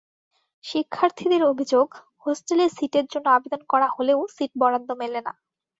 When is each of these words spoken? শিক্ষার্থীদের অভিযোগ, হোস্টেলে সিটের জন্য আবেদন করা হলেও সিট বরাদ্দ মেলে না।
শিক্ষার্থীদের 0.63 1.41
অভিযোগ, 1.43 1.87
হোস্টেলে 2.25 2.65
সিটের 2.69 3.05
জন্য 3.05 3.27
আবেদন 3.29 3.61
করা 3.69 3.87
হলেও 3.95 4.19
সিট 4.35 4.51
বরাদ্দ 4.61 4.89
মেলে 5.01 5.19
না। 5.21 5.33